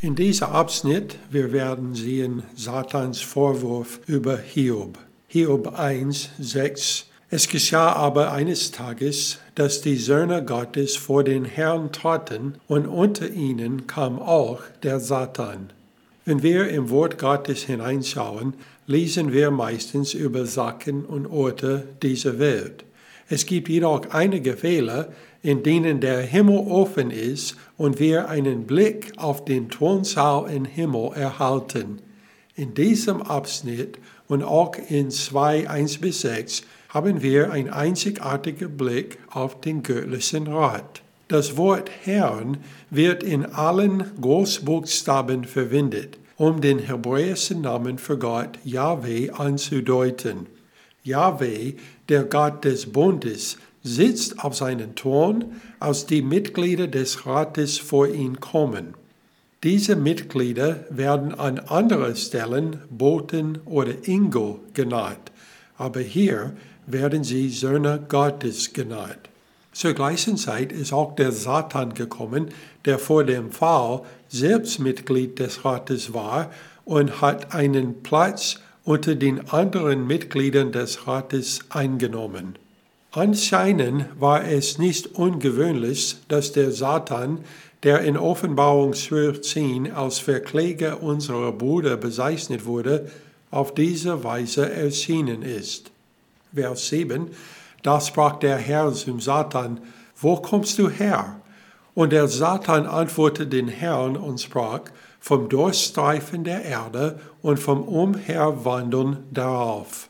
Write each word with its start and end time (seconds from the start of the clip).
In 0.00 0.14
diesem 0.14 0.46
Abschnitt 0.46 1.18
wir 1.28 1.50
werden 1.50 1.92
sehen 1.92 2.44
Satans 2.54 3.20
Vorwurf 3.20 3.98
über 4.06 4.38
Hiob. 4.38 4.96
Hiob 5.26 5.76
1, 5.76 6.30
6. 6.38 7.06
Es 7.30 7.48
geschah 7.48 7.94
aber 7.94 8.30
eines 8.30 8.70
Tages, 8.70 9.40
dass 9.56 9.80
die 9.80 9.96
Söhne 9.96 10.44
Gottes 10.44 10.96
vor 10.96 11.24
den 11.24 11.44
Herrn 11.44 11.90
traten, 11.90 12.54
und 12.68 12.86
unter 12.86 13.28
ihnen 13.28 13.88
kam 13.88 14.20
auch 14.20 14.60
der 14.84 15.00
Satan. 15.00 15.70
Wenn 16.24 16.44
wir 16.44 16.68
im 16.68 16.90
Wort 16.90 17.18
Gottes 17.18 17.64
hineinschauen, 17.64 18.54
lesen 18.86 19.32
wir 19.32 19.50
meistens 19.50 20.14
über 20.14 20.46
Sachen 20.46 21.04
und 21.04 21.26
Orte 21.26 21.88
dieser 22.04 22.38
Welt. 22.38 22.84
Es 23.28 23.44
gibt 23.44 23.68
jedoch 23.68 24.10
einige 24.10 24.56
Fälle, 24.56 25.12
in 25.42 25.62
denen 25.62 26.00
der 26.00 26.20
Himmel 26.20 26.58
offen 26.58 27.10
ist 27.10 27.56
und 27.76 28.00
wir 28.00 28.28
einen 28.28 28.66
Blick 28.66 29.12
auf 29.16 29.44
den 29.44 29.68
Thronsaal 29.68 30.50
im 30.50 30.64
Himmel 30.64 31.12
erhalten. 31.14 32.00
In 32.54 32.74
diesem 32.74 33.22
Abschnitt 33.22 33.98
und 34.26 34.42
auch 34.42 34.74
in 34.88 35.10
2, 35.10 35.68
1 35.68 35.98
bis 35.98 36.22
6 36.22 36.62
haben 36.88 37.22
wir 37.22 37.52
einen 37.52 37.70
einzigartigen 37.70 38.76
Blick 38.76 39.18
auf 39.30 39.60
den 39.60 39.82
göttlichen 39.82 40.46
Rat. 40.46 41.02
Das 41.28 41.58
Wort 41.58 41.90
Herrn 42.04 42.56
wird 42.88 43.22
in 43.22 43.44
allen 43.44 44.10
Großbuchstaben 44.20 45.44
verwendet, 45.44 46.18
um 46.36 46.62
den 46.62 46.78
hebräischen 46.78 47.60
Namen 47.60 47.98
für 47.98 48.18
Gott 48.18 48.58
Yahweh 48.64 49.30
anzudeuten. 49.30 50.46
Yahweh, 51.08 51.74
der 52.08 52.24
Gott 52.24 52.64
des 52.64 52.92
Bundes, 52.92 53.58
sitzt 53.82 54.44
auf 54.44 54.54
seinem 54.54 54.94
Thron, 54.94 55.56
als 55.80 56.06
die 56.06 56.22
Mitglieder 56.22 56.86
des 56.86 57.26
Rates 57.26 57.78
vor 57.78 58.08
ihn 58.08 58.40
kommen. 58.40 58.94
Diese 59.64 59.96
Mitglieder 59.96 60.84
werden 60.90 61.34
an 61.34 61.58
anderen 61.58 62.14
Stellen 62.14 62.80
Boten 62.90 63.58
oder 63.64 63.92
Engel 64.06 64.60
genannt, 64.72 65.32
aber 65.76 66.00
hier 66.00 66.56
werden 66.86 67.24
sie 67.24 67.48
Söhne 67.48 68.04
Gottes 68.08 68.72
genannt. 68.72 69.18
Zur 69.72 69.94
gleichen 69.94 70.36
Zeit 70.36 70.72
ist 70.72 70.92
auch 70.92 71.14
der 71.14 71.32
Satan 71.32 71.94
gekommen, 71.94 72.48
der 72.84 72.98
vor 72.98 73.24
dem 73.24 73.50
Fall 73.50 74.02
selbst 74.28 74.78
Mitglied 74.78 75.38
des 75.38 75.64
Rates 75.64 76.12
war 76.14 76.50
und 76.84 77.20
hat 77.20 77.54
einen 77.54 78.02
Platz 78.02 78.60
unter 78.88 79.14
den 79.14 79.50
anderen 79.50 80.06
Mitgliedern 80.06 80.72
des 80.72 81.06
Rates 81.06 81.58
eingenommen. 81.68 82.56
Anscheinend 83.12 84.06
war 84.18 84.46
es 84.46 84.78
nicht 84.78 85.14
ungewöhnlich, 85.14 86.16
dass 86.28 86.52
der 86.52 86.72
Satan, 86.72 87.40
der 87.82 88.00
in 88.00 88.16
Offenbarung 88.16 88.92
12.10 88.92 89.92
als 89.92 90.20
Verkläger 90.20 91.02
unserer 91.02 91.52
Brüder 91.52 91.98
bezeichnet 91.98 92.64
wurde, 92.64 93.10
auf 93.50 93.74
diese 93.74 94.24
Weise 94.24 94.72
erschienen 94.72 95.42
ist. 95.42 95.90
Vers 96.54 96.88
7, 96.88 97.26
da 97.82 98.00
sprach 98.00 98.38
der 98.38 98.56
Herr 98.56 98.90
zum 98.94 99.20
Satan, 99.20 99.82
wo 100.16 100.36
kommst 100.36 100.78
du 100.78 100.88
her? 100.88 101.38
Und 101.94 102.10
der 102.10 102.26
Satan 102.26 102.86
antwortete 102.86 103.48
den 103.48 103.68
Herrn 103.68 104.16
und 104.16 104.40
sprach, 104.40 104.80
vom 105.20 105.48
Durchstreifen 105.48 106.44
der 106.44 106.64
Erde 106.64 107.18
und 107.42 107.58
vom 107.58 107.82
Umherwandern 107.82 109.24
darauf. 109.30 110.08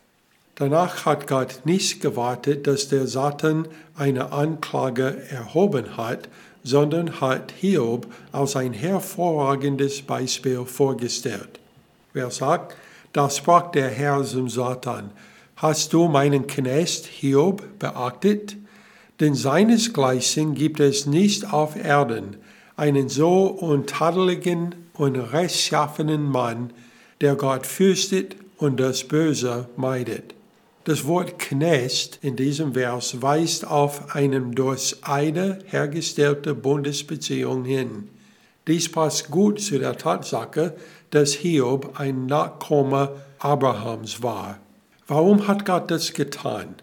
Danach 0.55 1.06
hat 1.06 1.27
Gott 1.28 1.61
nicht 1.65 2.00
gewartet, 2.00 2.67
dass 2.67 2.89
der 2.89 3.06
Satan 3.06 3.69
eine 3.97 4.33
Anklage 4.33 5.23
erhoben 5.31 5.97
hat, 5.97 6.28
sondern 6.65 7.20
hat 7.20 7.53
Hiob 7.53 8.06
als 8.33 8.56
ein 8.56 8.73
hervorragendes 8.73 10.03
Beispiel 10.03 10.65
vorgestellt. 10.65 11.61
Wer 12.12 12.31
sagt, 12.31 12.77
da 13.12 13.31
sprach 13.31 13.70
der 13.70 13.89
Herr 13.89 14.25
zum 14.25 14.48
Satan, 14.48 15.11
hast 15.56 15.93
du 15.93 16.09
meinen 16.09 16.47
Knecht 16.47 17.06
Hiob 17.06 17.62
beachtet? 17.78 18.56
Denn 19.21 19.34
seinesgleichen 19.34 20.54
gibt 20.54 20.81
es 20.81 21.06
nicht 21.06 21.53
auf 21.53 21.77
Erden 21.77 22.37
einen 22.77 23.09
so 23.09 23.47
untadeligen 23.47 24.88
und 24.98 25.16
rechtschaffenen 25.16 26.25
Mann, 26.25 26.70
der 27.22 27.36
Gott 27.36 27.66
fürchtet 27.66 28.36
und 28.59 28.78
das 28.78 29.04
Böse 29.04 29.69
meidet. 29.76 30.34
Das 30.84 31.06
Wort 31.06 31.38
Knecht 31.38 32.19
in 32.22 32.36
diesem 32.36 32.75
Vers 32.75 33.22
weist 33.22 33.66
auf 33.66 34.14
eine 34.14 34.41
durch 34.41 34.97
Eide 35.03 35.59
hergestellte 35.66 36.54
Bundesbeziehung 36.54 37.64
hin. 37.64 38.09
Dies 38.66 38.91
passt 38.91 39.31
gut 39.31 39.60
zu 39.60 39.78
der 39.78 39.97
Tatsache, 39.97 40.76
dass 41.10 41.32
Hiob 41.32 41.98
ein 41.98 42.26
Nachkomme 42.26 43.16
Abrahams 43.38 44.22
war. 44.22 44.59
Warum 45.06 45.47
hat 45.47 45.65
Gott 45.65 45.91
das 45.91 46.12
getan? 46.12 46.75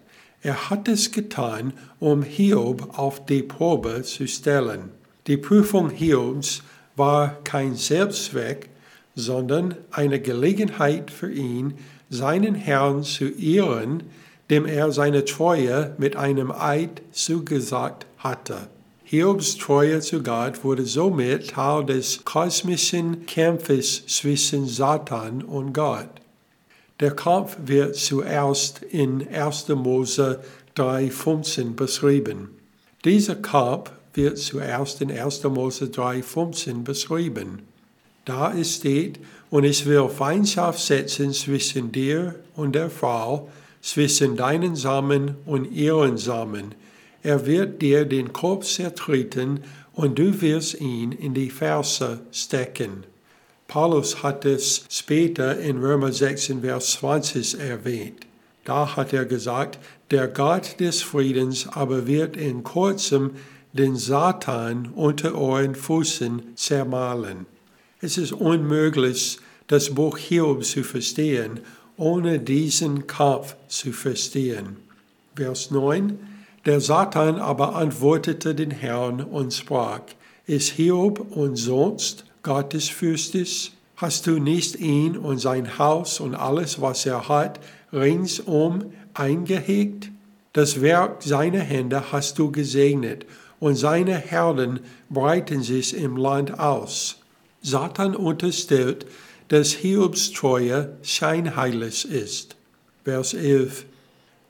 Er 0.42 0.70
hat 0.70 0.88
es 0.88 1.12
getan, 1.12 1.74
um 2.00 2.24
Hiob 2.24 2.98
auf 2.98 3.26
die 3.26 3.44
Probe 3.44 4.04
zu 4.04 4.28
stellen. 4.28 4.92
Die 5.28 5.38
Prüfung 5.38 5.90
Hiobs 5.90 6.62
war 6.96 7.38
kein 7.44 7.76
Selbstzweck, 7.76 8.70
sondern 9.16 9.76
eine 9.92 10.20
Gelegenheit 10.20 11.12
für 11.12 11.32
ihn, 11.32 11.76
seinen 12.10 12.56
Herrn 12.56 13.04
zu 13.04 13.26
ehren, 13.28 14.04
dem 14.50 14.66
er 14.66 14.92
seine 14.92 15.26
Treue 15.26 15.96
mit 15.98 16.16
einem 16.16 16.52
Eid 16.52 17.02
zugesagt 17.12 18.06
hatte. 18.18 18.68
Hiobs 19.04 19.58
Treue 19.58 20.00
zu 20.00 20.24
Gott 20.24 20.64
wurde 20.64 20.86
somit 20.86 21.52
Teil 21.52 21.86
des 21.86 22.26
kosmischen 22.26 23.26
Kampfes 23.26 24.06
zwischen 24.08 24.68
Satan 24.68 25.44
und 25.44 25.74
Gott. 25.74 26.10
Der 27.00 27.12
Kampf 27.12 27.58
wird 27.66 27.96
zuerst 27.96 28.82
in 28.82 29.28
1. 29.28 29.68
Mose 29.70 30.40
3,15 30.76 31.76
beschrieben. 31.76 32.50
Dieser 33.04 33.36
Kampf 33.36 33.92
wird 34.16 34.38
zuerst 34.38 35.02
in 35.02 35.12
1. 35.12 35.44
Mose 35.44 35.86
3,15 35.86 36.84
beschrieben. 36.84 37.60
Da 38.26 38.54
es 38.54 38.76
steht, 38.76 39.20
und 39.50 39.64
ich 39.64 39.86
will 39.86 40.10
Feindschaft 40.10 40.80
setzen 40.80 41.32
zwischen 41.32 41.92
dir 41.92 42.36
und 42.56 42.74
der 42.74 42.90
Frau, 42.90 43.50
zwischen 43.82 44.36
deinen 44.36 44.76
Samen 44.76 45.36
und 45.46 45.72
ihren 45.72 46.18
Samen. 46.18 46.74
Er 47.22 47.46
wird 47.46 47.82
dir 47.82 48.06
den 48.06 48.34
Kopf 48.34 48.66
zertreten 48.66 49.64
und 49.94 50.18
du 50.18 50.42
wirst 50.42 50.82
ihn 50.82 51.12
in 51.12 51.34
die 51.34 51.50
Ferse 51.50 52.22
stecken. 52.32 53.04
Paulus 53.68 54.22
hat 54.24 54.46
es 54.46 54.86
später 54.90 55.60
in 55.60 55.78
Römer 55.78 56.12
6 56.12 56.50
in 56.50 56.62
Vers 56.62 56.92
20 56.94 57.60
erwähnt. 57.60 58.26
Da 58.64 58.96
hat 58.96 59.14
er 59.14 59.26
gesagt, 59.26 59.80
der 60.12 60.28
Gott 60.28 60.80
des 60.80 61.02
Friedens 61.02 61.68
aber 61.68 62.08
wird 62.08 62.36
in 62.38 62.64
kurzem 62.64 63.32
den 63.78 63.98
Satan 63.98 64.90
unter 64.96 65.36
euren 65.36 65.76
Füßen 65.76 66.56
zermahlen. 66.56 67.46
Es 68.00 68.18
ist 68.18 68.32
unmöglich, 68.32 69.38
das 69.68 69.94
Buch 69.94 70.18
Hiob 70.18 70.64
zu 70.64 70.82
verstehen, 70.84 71.60
ohne 71.98 72.40
diesen 72.40 73.06
Kampf 73.06 73.58
zu 73.68 73.92
verstehen. 73.92 74.78
Vers 75.36 75.72
9. 75.72 76.18
Der 76.66 76.80
Satan 76.80 77.38
aber 77.38 77.76
antwortete 77.76 78.56
den 78.56 78.72
Herrn 78.72 79.22
und 79.22 79.54
sprach, 79.54 80.02
ist 80.48 80.70
Hiob 80.70 81.36
und 81.36 81.58
sonst 81.58 82.24
Gottes 82.44 82.88
Fürstes? 82.88 83.72
Hast 83.98 84.26
du 84.26 84.40
nicht 84.40 84.78
ihn 84.78 85.18
und 85.18 85.40
sein 85.40 85.78
Haus 85.78 86.22
und 86.22 86.34
alles, 86.34 86.80
was 86.80 87.06
er 87.06 87.28
hat, 87.28 87.60
ringsum 87.92 88.94
eingehegt? 89.14 90.12
Das 90.54 90.80
Werk 90.80 91.24
seiner 91.24 91.60
Hände 91.60 92.14
hast 92.14 92.40
du 92.40 92.52
gesegnet, 92.52 93.26
und 93.66 93.74
seine 93.74 94.16
Herden 94.16 94.82
breiten 95.10 95.64
sich 95.64 95.98
im 95.98 96.18
Land 96.18 96.60
aus. 96.60 97.16
Satan 97.64 98.16
unterstellt, 98.16 99.08
dass 99.48 99.72
Hiobs 99.72 100.34
Treue 100.34 100.96
scheinheilig 101.02 102.08
ist. 102.08 102.56
Vers 103.04 103.34
11. 103.34 103.88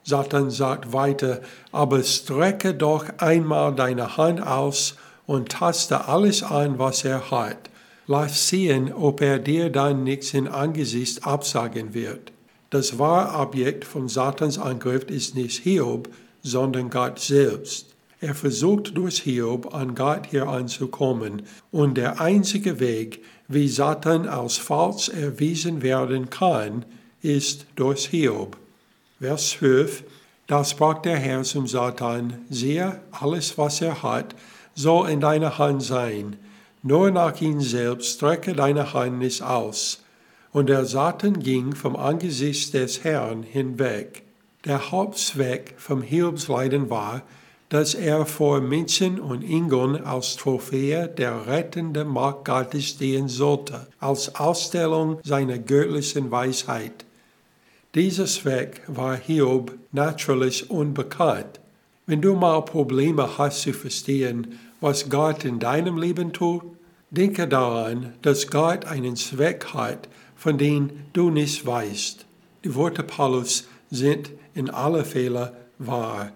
Satan 0.03 0.51
sagt 0.51 0.91
weiter, 0.91 1.39
aber 1.71 2.03
strecke 2.03 2.73
doch 2.73 3.05
einmal 3.19 3.73
deine 3.73 4.17
Hand 4.17 4.45
aus 4.45 4.97
und 5.25 5.47
taste 5.47 6.09
alles 6.09 6.43
an, 6.43 6.77
was 6.77 7.05
er 7.05 7.31
hat. 7.31 7.69
Lass 8.07 8.49
sehen, 8.49 8.91
ob 8.91 9.21
er 9.21 9.39
dir 9.39 9.69
dann 9.69 10.03
nichts 10.03 10.33
in 10.33 10.49
Angesicht 10.49 11.25
absagen 11.25 11.93
wird. 11.93 12.33
Das 12.69 12.99
wahre 12.99 13.39
Objekt 13.39 13.85
von 13.85 14.09
Satans 14.09 14.59
Angriff 14.59 15.05
ist 15.05 15.35
nicht 15.35 15.63
Hiob, 15.63 16.09
sondern 16.43 16.89
Gott 16.89 17.19
selbst. 17.19 17.94
Er 18.21 18.33
versucht 18.33 18.97
durch 18.97 19.21
Hiob 19.21 19.73
an 19.73 19.93
Gott 19.93 20.27
hier 20.29 20.47
anzukommen 20.47 21.43
und 21.71 21.95
der 21.95 22.21
einzige 22.21 22.79
Weg, 22.79 23.23
wie 23.47 23.67
Satan 23.67 24.27
als 24.27 24.57
falsch 24.57 25.09
erwiesen 25.09 25.81
werden 25.81 26.29
kann, 26.29 26.85
ist 27.21 27.65
durch 27.75 28.07
Hiob. 28.07 28.57
Vers 29.19 29.49
12 29.51 30.03
Da 30.47 30.63
sprach 30.63 31.01
der 31.01 31.17
Herr 31.17 31.43
zum 31.43 31.67
Satan, 31.67 32.45
siehe, 32.49 32.99
alles 33.11 33.57
was 33.57 33.81
er 33.81 34.01
hat, 34.03 34.35
soll 34.75 35.09
in 35.09 35.19
deiner 35.19 35.57
Hand 35.57 35.83
sein. 35.83 36.37
nur 36.83 37.09
nach 37.09 37.41
ihm 37.41 37.61
selbst 37.61 38.17
strecke 38.17 38.53
deine 38.53 38.93
Hand 38.93 39.17
nicht 39.17 39.41
aus. 39.41 40.03
Und 40.51 40.69
der 40.69 40.85
Satan 40.85 41.39
ging 41.39 41.73
vom 41.73 41.95
Angesicht 41.95 42.75
des 42.75 43.03
Herrn 43.03 43.41
hinweg. 43.41 44.21
Der 44.65 44.91
Hauptzweck 44.91 45.73
vom 45.77 46.03
Hiobsleiden 46.03 46.89
war, 46.91 47.23
dass 47.69 47.93
er 47.93 48.25
vor 48.25 48.61
Menschen 48.61 49.19
und 49.19 49.43
Engeln 49.43 50.03
als 50.03 50.35
Trophäe 50.35 51.07
der 51.07 51.47
rettende 51.47 52.05
Macht 52.05 52.45
Gottes 52.45 52.89
stehen 52.89 53.27
sollte, 53.27 53.87
als 53.99 54.35
Ausstellung 54.35 55.19
seiner 55.23 55.57
göttlichen 55.57 56.29
Weisheit. 56.29 57.05
Dieser 57.95 58.25
Zweck 58.25 58.81
war 58.87 59.15
Hiob 59.15 59.73
natürlich 59.91 60.69
unbekannt. 60.69 61.59
Wenn 62.05 62.21
du 62.21 62.35
mal 62.35 62.61
Probleme 62.61 63.37
hast 63.37 63.61
zu 63.61 63.73
verstehen, 63.73 64.59
was 64.79 65.09
Gott 65.09 65.43
in 65.45 65.59
deinem 65.59 65.97
Leben 65.97 66.33
tut, 66.33 66.63
denke 67.09 67.47
daran, 67.47 68.13
dass 68.21 68.47
Gott 68.51 68.85
einen 68.85 69.15
Zweck 69.15 69.67
hat, 69.73 70.09
von 70.35 70.57
dem 70.57 70.91
du 71.13 71.31
nicht 71.31 71.65
weißt. 71.65 72.25
Die 72.63 72.75
Worte 72.75 73.01
Paulus 73.01 73.65
sind 73.89 74.29
in 74.53 74.69
aller 74.69 75.05
Fälle 75.05 75.53
wahr. 75.79 76.31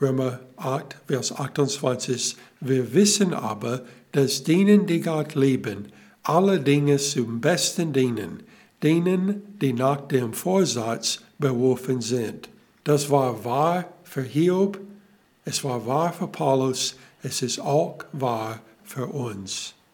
Römer 0.00 0.40
8, 0.56 0.96
Vers 1.06 1.32
28. 1.32 2.36
Wir 2.60 2.94
wissen 2.94 3.34
aber, 3.34 3.84
dass 4.12 4.42
denen, 4.44 4.86
die 4.86 5.00
Gott 5.00 5.34
lieben, 5.34 5.88
alle 6.22 6.58
Dinge 6.60 6.96
zum 6.96 7.40
Besten 7.40 7.92
dienen, 7.92 8.42
denen, 8.82 9.58
die 9.58 9.74
nach 9.74 10.00
dem 10.08 10.32
Vorsatz 10.32 11.20
berufen 11.38 12.00
sind. 12.00 12.48
Das 12.84 13.10
war 13.10 13.44
wahr 13.44 13.92
für 14.04 14.22
Hiob, 14.22 14.80
es 15.44 15.62
war 15.64 15.86
wahr 15.86 16.12
für 16.12 16.28
Paulus, 16.28 16.96
es 17.22 17.42
ist 17.42 17.60
auch 17.60 17.98
wahr 18.12 18.60
für 18.82 19.06
uns. 19.06 19.74